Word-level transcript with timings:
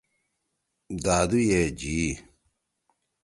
دادُو 1.03 1.39
یے 1.49 1.61
جی۔ 1.79 1.99